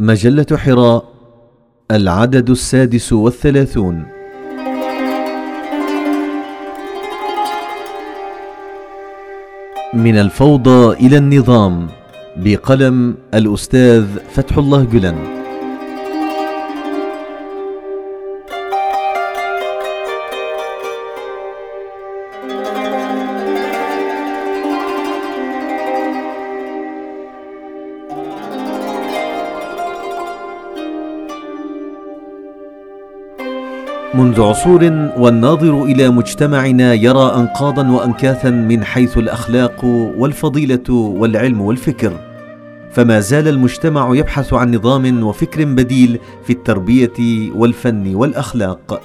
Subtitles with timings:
[0.00, 1.04] مجلة حراء
[1.90, 4.06] العدد السادس والثلاثون.
[9.94, 11.88] من الفوضى إلى النظام
[12.36, 15.37] بقلم الأستاذ فتح الله جلن.
[34.18, 39.84] منذ عصور والناظر إلى مجتمعنا يرى انقاضا وانكاثا من حيث الأخلاق
[40.18, 42.12] والفضيلة والعلم والفكر.
[42.92, 49.02] فما زال المجتمع يبحث عن نظام وفكر بديل في التربية والفن والأخلاق.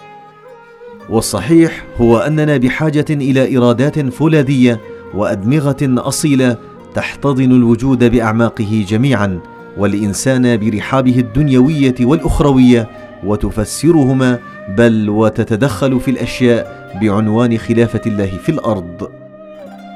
[1.09, 4.79] والصحيح هو أننا بحاجة إلى إرادات فولاذية
[5.13, 6.57] وأدمغة أصيلة
[6.95, 9.39] تحتضن الوجود بأعماقه جميعا
[9.77, 12.89] والإنسان برحابه الدنيوية والأخروية
[13.25, 14.39] وتفسرهما
[14.77, 19.09] بل وتتدخل في الأشياء بعنوان خلافة الله في الأرض.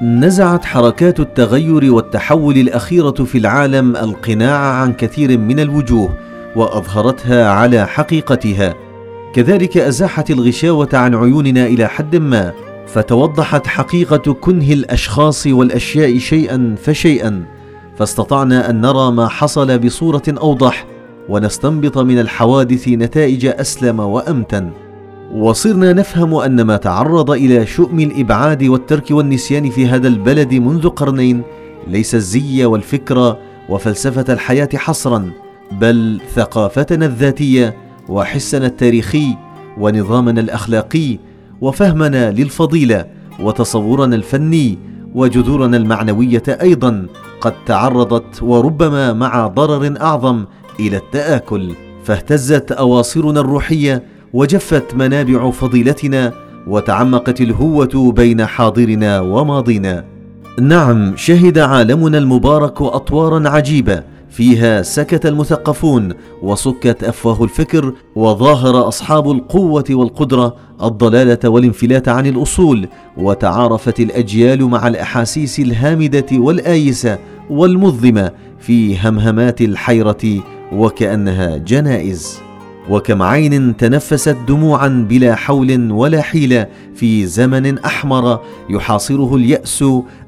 [0.02, 6.10] نزعت حركات التغير والتحول الأخيرة في العالم القناع عن كثير من الوجوه
[6.56, 8.74] وأظهرتها على حقيقتها.
[9.34, 12.54] كذلك أزاحت الغشاوة عن عيوننا إلى حد ما
[12.88, 17.44] فتوضحت حقيقة كنه الأشخاص والأشياء شيئا فشيئا
[17.98, 20.86] فاستطعنا أن نرى ما حصل بصورة أوضح
[21.30, 24.70] ونستنبط من الحوادث نتائج أسلم وأمتن.
[25.34, 31.42] وصرنا نفهم أن ما تعرض إلى شؤم الإبعاد والترك والنسيان في هذا البلد منذ قرنين
[31.88, 33.38] ليس الزي والفكر
[33.70, 35.32] وفلسفة الحياة حصرا
[35.72, 37.76] بل ثقافتنا الذاتية
[38.10, 39.36] وحسنا التاريخي
[39.78, 41.20] ونظامنا الأخلاقي
[41.62, 43.06] وفهمنا للفضيلة
[43.40, 44.78] وتصورنا الفني
[45.16, 47.08] وجذورنا المعنوية أيضا
[47.42, 50.46] قد تعرضت وربما مع ضرر أعظم
[50.80, 51.72] إلى التآكل.
[52.04, 56.34] فاهتزت أواصرنا الروحية وجفت منابع فضيلتنا
[56.68, 60.06] وتعمقت الهوة بين حاضرنا وماضينا.
[60.62, 64.04] نعم شهد عالمنا المبارك أطوارا عجيبة.
[64.30, 74.00] فيها سكت المثقفون وسكت أفواه الفكر وظاهر أصحاب القوة والقدرة الضلالة والانفلات عن الأصول وتعارفت
[74.00, 77.18] الأجيال مع الأحاسيس الهامدة والآيسة
[77.50, 82.40] والمظلمة في همهمات الحيرة وكأنها جنائز
[82.90, 88.40] وكم عين تنفست دموعا بلا حول ولا حيلة في زمن أحمر
[88.70, 89.84] يحاصره اليأس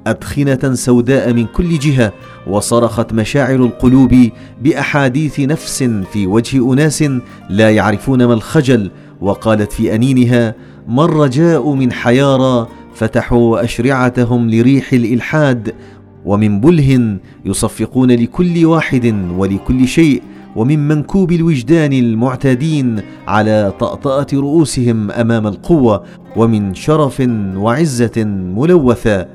[0.08, 2.14] أدخنة سوداء من كل جهة
[2.48, 4.30] وصرخت مشاعر القلوب
[4.62, 7.04] بأحاديث نفس في وجه أناس
[7.50, 8.92] لا يعرفون ما الخجل
[9.22, 10.56] وقالت في أنينها
[10.88, 15.76] ما الرجاء من حيارى فتحوا أشرعتهم لريح الإلحاد
[16.26, 20.24] ومن بله يصفقون لكل واحد ولكل شيء
[20.56, 26.04] ومن منكوب الوجدان المعتادين على طأطأة رؤوسهم أمام القوة
[26.36, 27.24] ومن شرف
[27.56, 29.28] وعزة ملوثة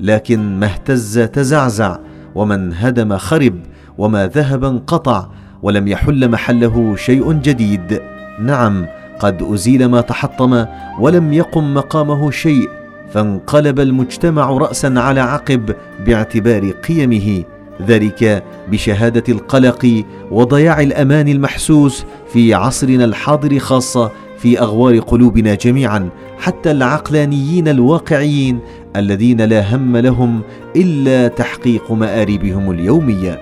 [0.00, 1.98] لكن ما اهتز تزعزع
[2.34, 3.54] ومن هدم خرب
[3.98, 5.28] وما ذهب انقطع
[5.62, 8.00] ولم يحل محله شيء جديد.
[8.40, 8.86] نعم
[9.18, 10.64] قد أزيل ما تحطم
[11.00, 12.79] ولم يقم مقامه شيء
[13.12, 15.74] فانقلب المجتمع رأسا على عقب
[16.06, 17.44] باعتبار قيمه
[17.86, 26.70] ذلك بشهادة القلق وضياع الأمان المحسوس في عصرنا الحاضر خاصة في أغوار قلوبنا جميعا حتى
[26.70, 28.58] العقلانيين الواقعيين
[28.96, 30.40] الذين لا هم لهم
[30.76, 33.38] إلا تحقيق مآربهم اليومية.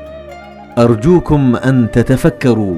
[0.78, 2.77] أرجوكم أن تتفكروا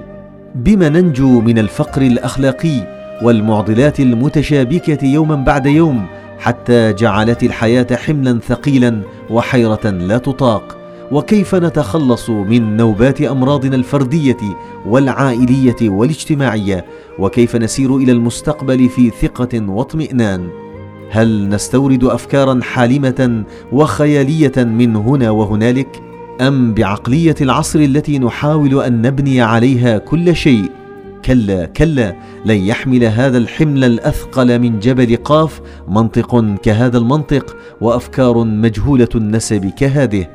[0.54, 6.06] بما ننجو من الفقر الأخلاقي والمعضلات المتشابكة يوما بعد يوم
[6.40, 10.76] حتى جعلت الحياة حملا ثقيلا وحيرة لا تطاق.
[11.12, 14.36] وكيف نتخلص من نوبات أمراضنا الفردية
[14.86, 16.84] والعائلية والاجتماعية؟
[17.18, 20.48] وكيف نسير إلى المستقبل في ثقة واطمئنان؟
[21.10, 26.02] هل نستورد افكارا حالمة وخيالية من هنا وهنالك؟
[26.40, 30.79] أم بعقلية العصر التي نحاول أن نبني عليها كل شيء؟
[31.24, 39.08] كلا كلا لن يحمل هذا الحمل الأثقل من جبل قاف منطق كهذا المنطق وأفكار مجهولة
[39.14, 40.26] النسب كهذه.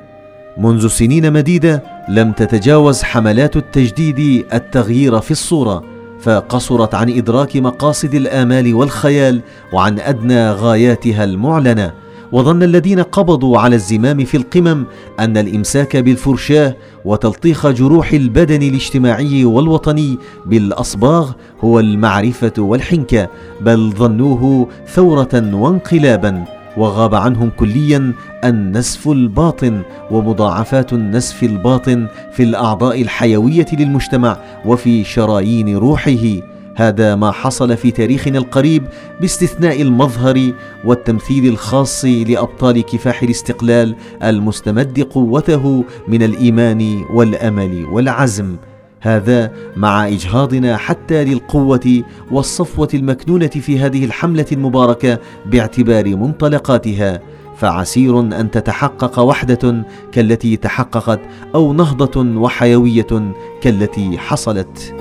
[0.57, 5.83] منذ سنين مديدة لم تتجاوز حملات التجديد التغيير في الصورة
[6.21, 9.41] فقصرت عن إدراك مقاصد الآمال والخيال
[9.73, 12.04] وعن أدنى غاياتها المعلنة.
[12.31, 14.85] وظن الذين قبضوا على الزمام في القمم
[15.19, 16.75] أن الإمساك بالفرشاة
[17.05, 21.31] وتلطيخ جروح البدن الاجتماعي والوطني بالأصباغ
[21.61, 23.29] هو المعرفة والحنكة
[23.61, 26.45] بل ظنوه ثورة وانقلابا
[26.77, 28.13] وغاب عنهم كليا
[28.43, 29.81] النسف الباطن
[30.11, 36.54] ومضاعفات النسف الباطن في الأعضاء الحيوية للمجتمع وفي شرايين روحه.
[36.75, 38.83] هذا ما حصل في تاريخنا القريب
[39.21, 40.51] باستثناء المظهر
[40.85, 48.55] والتمثيل الخاص لأبطال كفاح الاستقلال المستمد قوته من الإيمان والأمل والعزم.
[49.01, 57.21] هذا مع إجهاضنا حتى للقوة والصفوة المكنونة في هذه الحملة المباركة باعتبار منطلقاتها.
[57.57, 61.19] فعسير أن تتحقق وحدة كالتي تحققت
[61.55, 64.95] أو نهضة وحيوية كالتي حصلت.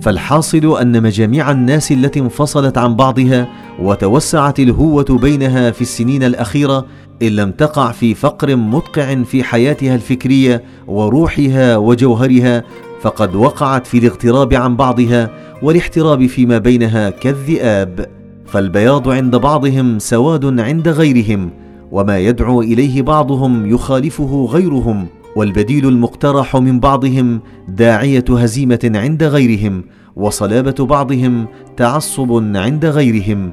[0.00, 3.48] فالحاصل أن مجاميع الناس التي انفصلت عن بعضها
[3.78, 6.86] وتوسعت الهوة بينها في السنين الأخيرة
[7.22, 12.64] إن لم تقع في فقر مدقع في حياتها الفكرية وروحها وجوهرها
[13.00, 15.30] فقد وقعت في الاغتراب عن بعضها
[15.62, 18.06] والاحتراب فيما بينها كالذئاب.
[18.46, 21.50] فالبياض عند بعضهم سواد عند غيرهم
[21.92, 25.06] وما يدعو إليه بعضهم يخالفه غيرهم.
[25.36, 29.84] والبديل المقترح من بعضهم داعية هزيمة عند غيرهم
[30.16, 31.46] وصلابة بعضهم
[31.76, 33.52] تعصب عند غيرهم.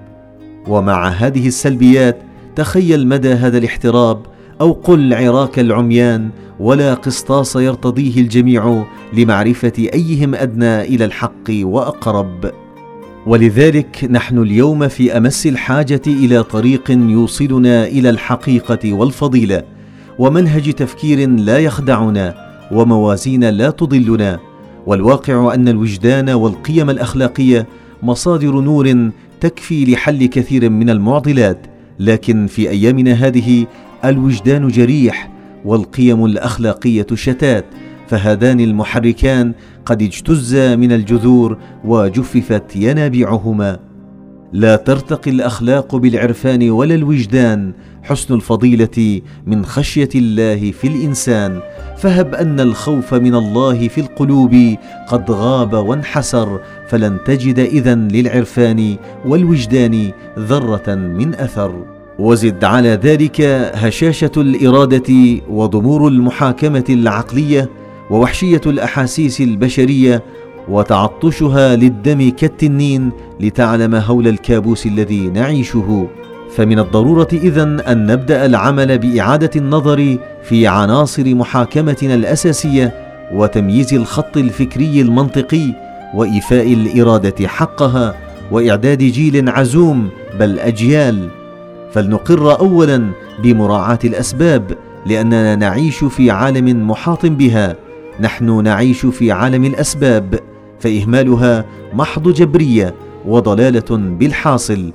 [0.68, 2.18] ومع هذه السلبيات
[2.56, 4.22] تخيل مدى هذا الاحتراب
[4.62, 6.30] أو قل عراك العميان
[6.60, 12.52] ولا قسطاس يرتضيه الجميع لمعرفة أيهم أدنى إلى الحق وأقرب.
[13.26, 19.77] ولذلك نحن اليوم في أمس الحاجة إلى طريق يوصلنا إلى الحقيقة والفضيلة.
[20.20, 22.36] ومنهج تفكير لا يخدعنا
[22.72, 24.40] وموازين لا تضلنا.
[24.86, 27.68] والواقع أن الوجدان والقيم الأخلاقية
[28.04, 29.12] مصادر نور
[29.42, 31.68] تكفي لحل كثير من المعضلات
[32.00, 33.66] لكن في أيامنا هذه
[34.06, 35.32] الوجدان جريح
[35.66, 37.66] والقيم الأخلاقية شتات
[38.08, 39.54] فهذان المحركان
[39.86, 43.87] قد اجتزا من الجذور وجففت ينابيعهما.
[44.54, 47.74] لا ترتقي الأخلاق بالعرفان ولا الوجدان
[48.04, 51.60] حسن الفضيلة من خشية الله في الإنسان.
[51.98, 54.76] فهب أن الخوف من الله في القلوب
[55.08, 58.96] قد غاب وانحسر فلن تجد إذا للعرفان
[59.26, 61.86] والوجدان ذرة من أثر.
[62.20, 63.42] وزد على ذلك
[63.76, 67.70] هشاشة الإرادة وضمور المحاكمة العقلية
[68.10, 70.24] ووحشية الأحاسيس البشرية
[70.70, 76.08] وتعطشها للدم كالتنين لتعلم هول الكابوس الذي نعيشه.
[76.56, 82.94] فمن الضرورة إذن أن نبدأ العمل بإعادة النظر في عناصر محاكمتنا الأساسية
[83.34, 85.74] وتمييز الخط الفكري المنطقي
[86.16, 88.16] وإيفاء الإرادة حقها
[88.52, 90.10] وإعداد جيل عزوم
[90.40, 91.30] بل أجيال.
[91.92, 93.04] فلنقر اولا
[93.44, 97.76] بمراعاة الأسباب لأننا نعيش في عالم محاط بها.
[98.20, 100.40] نحن نعيش في عالم الأسباب.
[100.80, 102.94] فإهمالها محض جبرية
[103.26, 104.92] وضلالة بالحاصل.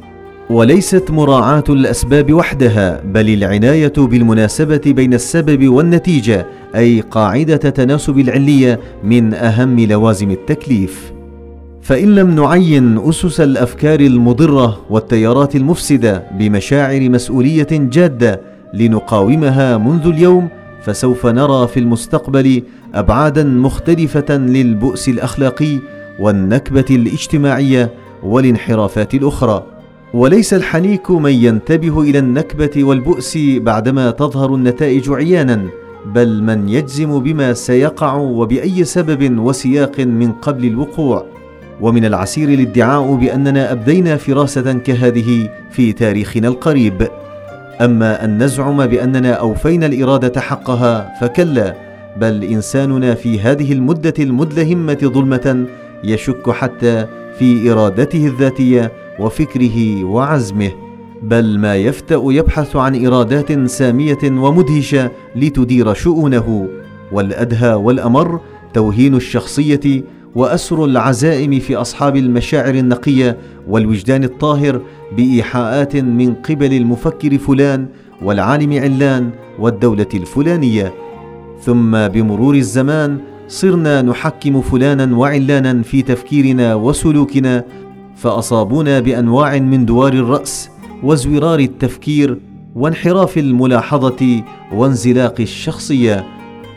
[0.50, 6.46] وليست مراعاة الأسباب وحدها بل العناية بالمناسبة بين السبب والنتيجة
[6.76, 11.12] أي قاعدة تناسب العلية من أهم لوازم التكليف.
[11.82, 18.40] فإن لم نعين أسس الأفكار المضرة والتيارات المفسدة بمشاعر مسؤولية جادة
[18.74, 20.48] لنقاومها منذ اليوم
[20.84, 22.62] فسوف نرى في المستقبل
[22.94, 25.78] أبعادا مختلفة للبؤس الأخلاقي
[26.20, 27.90] والنكبة الاجتماعية
[28.22, 29.66] والانحرافات الأخرى.
[30.14, 35.68] وليس الحنيك من ينتبه إلى النكبة والبؤس بعدما تظهر النتائج عيانا
[36.06, 41.26] بل من يجزم بما سيقع وبأي سبب وسياق من قبل الوقوع.
[41.80, 47.08] ومن العسير الادعاء بأننا أبدينا فراسة كهذه في تاريخنا القريب.
[47.80, 51.74] أما أن نزعم بأننا أوفينا الإرادة حقها فكلا
[52.16, 55.66] بل إنساننا في هذه المدة المدلهمة ظلمة
[56.04, 57.06] يشك حتى
[57.38, 60.70] في إرادته الذاتية وفكره وعزمه
[61.22, 66.68] بل ما يفتأ يبحث عن إرادات سامية ومدهشة لتدير شؤونه
[67.12, 68.40] والأدهى والأمر
[68.74, 70.02] توهين الشخصية
[70.34, 73.36] وأسر العزائم في أصحاب المشاعر النقية
[73.68, 74.80] والوجدان الطاهر
[75.16, 77.86] بإيحاءات من قبل المفكر فلان
[78.22, 80.94] والعالم علان والدولة الفلانية.
[81.60, 87.64] ثم بمرور الزمان صرنا نحكم فلانا وعلانا في تفكيرنا وسلوكنا
[88.16, 90.70] فأصابونا بأنواع من دوار الرأس
[91.02, 92.38] وازورار التفكير
[92.76, 94.42] وانحراف الملاحظة
[94.74, 96.26] وانزلاق الشخصية.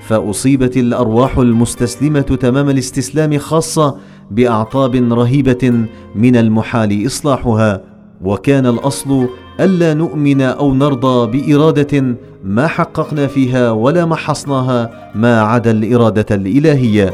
[0.08, 3.96] فأصيبت الأرواح المستسلمة تمام الاستسلام خاصة
[4.32, 7.82] بأعطاب رهيبة من المحال إصلاحها
[8.22, 9.28] وكان الأصل
[9.60, 17.14] ألا نؤمن أو نرضى بإرادة ما حققنا فيها ولا محصناها ما عدا الإرادة الإلهية.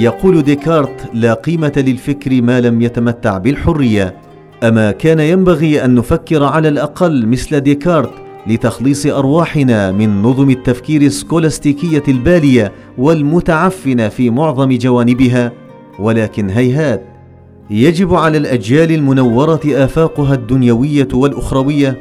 [0.00, 4.14] يقول ديكارت لا قيمة للفكر ما لم يتمتع بالحرية.
[4.62, 8.10] أما كان ينبغي أن نفكر على الأقل مثل ديكارت
[8.46, 15.52] لتخليص أرواحنا من نظم التفكير السكولاستيكيه البالية والمتعفنة في معظم جوانبها.
[15.98, 17.04] ولكن هيهات
[17.70, 21.98] يجب على الأجيال المنورة آفاقها الدنيوية والأخروية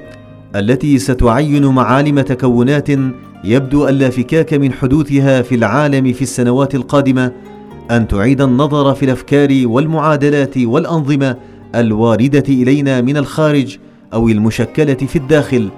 [0.55, 2.89] التي ستعين معالم تكونات
[3.43, 7.31] يبدو أن لا فكاك من حدوثها في العالم في السنوات القادمة
[7.91, 11.35] أن تعيد النظر في الأفكار والمعادلات والأنظمة
[11.75, 13.77] الواردة إلينا من الخارج
[14.13, 15.69] أو المشكلة في الداخل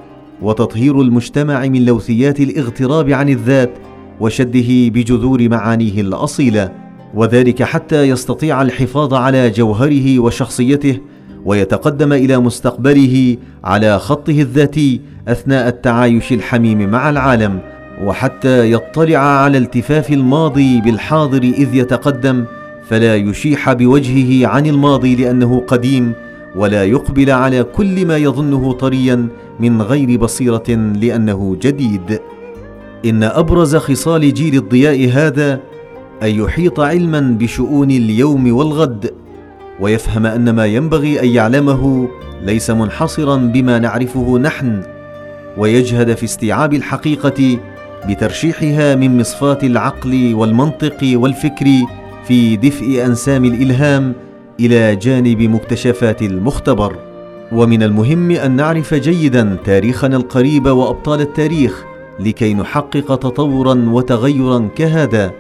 [0.42, 3.72] وتطهير المجتمع من لوثيات الاغتراب عن الذات
[4.20, 6.72] وشده بجذور معانيه الأصيلة.
[7.14, 10.98] وذلك حتى يستطيع الحفاظ على جوهره وشخصيته
[11.46, 17.60] ويتقدم إلى مستقبله على خطه الذاتي أثناء التعايش الحميم مع العالم.
[18.04, 22.46] وحتى يطلع على التفاف الماضي بالحاضر إذ يتقدم
[22.90, 26.14] فلا يشيح بوجهه عن الماضي لأنه قديم
[26.56, 29.28] ولا يقبل على كل ما يظنه طريا
[29.60, 30.70] من غير بصيرة
[31.02, 32.20] لأنه جديد.
[33.06, 35.60] إن أبرز خصال جيل الضياء هذا
[36.24, 39.14] أن يحيط علما بشؤون اليوم والغد
[39.80, 42.10] ويفهم أن ما ينبغي أن يعلمه
[42.44, 44.82] ليس منحصرا بما نعرفه نحن
[45.58, 47.60] ويجهد في استيعاب الحقيقة
[48.08, 51.66] بترشيحها من مصفاه العقل والمنطق والفكر
[52.28, 54.14] في دفء أنسام الإلهام
[54.60, 56.96] إلى جانب مكتشفات المختبر.
[57.52, 61.84] ومن المهم أن نعرف جيدا تاريخنا القريب وأبطال التاريخ
[62.20, 65.32] لكي نحقق تطورا وتغيرا كهذا.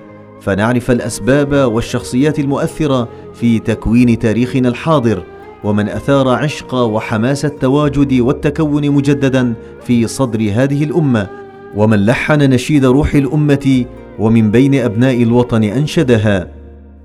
[0.42, 5.24] فنعرف الأسباب والشخصيات المؤثرة في تكوين تاريخنا الحاضر
[5.64, 9.54] ومن أثار عشق وحماس التواجد والتكون مجددا
[9.84, 11.41] في صدر هذه الأمة.
[11.76, 13.86] ومن لحن نشيد روح الأمة
[14.20, 16.48] ومن بين أبناء الوطن أنشدها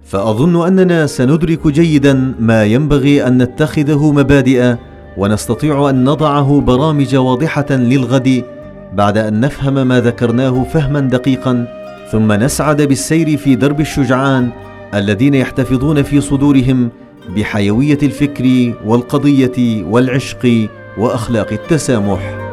[0.05, 4.75] فأظن أننا سندرك جيدا ما ينبغي أن نتخذه مبادئ
[5.17, 8.45] ونستطيع أن نضعه برامج واضحة للغد
[8.93, 11.67] بعد أن نفهم ما ذكرناه فهما دقيقا
[12.13, 14.51] ثم نسعد بالسير في درب الشجعان
[14.95, 16.89] الذين يحتفظون في صدورهم
[17.37, 20.69] بحيوية الفكر والقضية والعشق
[20.99, 22.46] وأخلاق التسامح.